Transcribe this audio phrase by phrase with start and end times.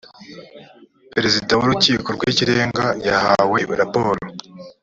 [1.13, 4.21] perezida w urukiko rw ikirenga yahawe raporo